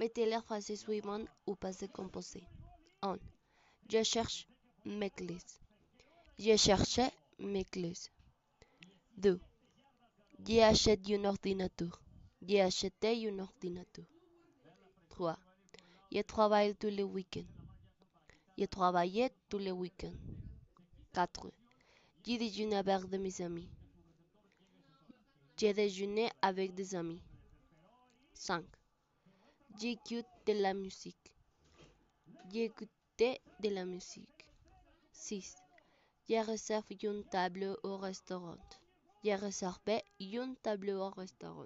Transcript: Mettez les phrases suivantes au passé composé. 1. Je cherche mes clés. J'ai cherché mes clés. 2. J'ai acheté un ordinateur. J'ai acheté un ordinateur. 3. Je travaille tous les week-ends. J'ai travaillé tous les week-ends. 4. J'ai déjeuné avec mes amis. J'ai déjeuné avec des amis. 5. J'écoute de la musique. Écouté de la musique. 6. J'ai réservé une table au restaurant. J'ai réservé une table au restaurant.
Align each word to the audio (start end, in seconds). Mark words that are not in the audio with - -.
Mettez 0.00 0.24
les 0.24 0.40
phrases 0.40 0.74
suivantes 0.76 1.28
au 1.44 1.54
passé 1.54 1.86
composé. 1.86 2.42
1. 3.02 3.18
Je 3.90 4.02
cherche 4.02 4.48
mes 4.86 5.10
clés. 5.10 5.36
J'ai 6.38 6.56
cherché 6.56 7.02
mes 7.38 7.66
clés. 7.66 7.92
2. 9.18 9.38
J'ai 10.46 10.62
acheté 10.62 11.16
un 11.16 11.24
ordinateur. 11.26 12.00
J'ai 12.40 12.62
acheté 12.62 13.28
un 13.28 13.40
ordinateur. 13.40 14.06
3. 15.10 15.38
Je 16.10 16.22
travaille 16.22 16.74
tous 16.76 16.86
les 16.86 17.02
week-ends. 17.02 17.52
J'ai 18.56 18.68
travaillé 18.68 19.28
tous 19.50 19.58
les 19.58 19.70
week-ends. 19.70 20.16
4. 21.12 21.52
J'ai 22.24 22.38
déjeuné 22.38 22.76
avec 22.76 23.04
mes 23.10 23.42
amis. 23.42 23.68
J'ai 25.58 25.74
déjeuné 25.74 26.30
avec 26.40 26.74
des 26.74 26.94
amis. 26.94 27.20
5. 28.32 28.64
J'écoute 29.80 30.26
de 30.46 30.52
la 30.60 30.74
musique. 30.74 31.32
Écouté 32.52 33.40
de 33.60 33.70
la 33.70 33.86
musique. 33.86 34.46
6. 35.10 35.56
J'ai 36.28 36.42
réservé 36.42 36.98
une 37.02 37.24
table 37.24 37.78
au 37.82 37.96
restaurant. 37.96 38.58
J'ai 39.24 39.34
réservé 39.36 40.02
une 40.20 40.54
table 40.56 40.90
au 40.90 41.08
restaurant. 41.08 41.64